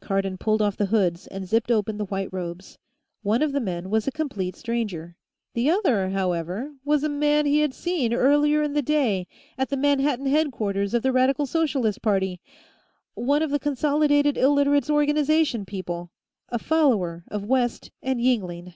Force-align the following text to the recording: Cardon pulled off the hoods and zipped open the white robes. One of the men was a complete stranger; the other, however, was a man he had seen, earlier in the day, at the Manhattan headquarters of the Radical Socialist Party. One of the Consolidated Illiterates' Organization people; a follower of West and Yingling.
Cardon 0.00 0.36
pulled 0.38 0.60
off 0.60 0.76
the 0.76 0.86
hoods 0.86 1.28
and 1.28 1.46
zipped 1.46 1.70
open 1.70 1.98
the 1.98 2.04
white 2.06 2.28
robes. 2.32 2.78
One 3.22 3.42
of 3.42 3.52
the 3.52 3.60
men 3.60 3.90
was 3.90 4.08
a 4.08 4.10
complete 4.10 4.56
stranger; 4.56 5.14
the 5.54 5.70
other, 5.70 6.10
however, 6.10 6.74
was 6.84 7.04
a 7.04 7.08
man 7.08 7.46
he 7.46 7.60
had 7.60 7.72
seen, 7.74 8.12
earlier 8.12 8.60
in 8.64 8.72
the 8.72 8.82
day, 8.82 9.28
at 9.56 9.68
the 9.68 9.76
Manhattan 9.76 10.26
headquarters 10.26 10.94
of 10.94 11.04
the 11.04 11.12
Radical 11.12 11.46
Socialist 11.46 12.02
Party. 12.02 12.40
One 13.14 13.40
of 13.40 13.52
the 13.52 13.60
Consolidated 13.60 14.36
Illiterates' 14.36 14.90
Organization 14.90 15.64
people; 15.64 16.10
a 16.48 16.58
follower 16.58 17.22
of 17.28 17.44
West 17.44 17.92
and 18.02 18.18
Yingling. 18.18 18.74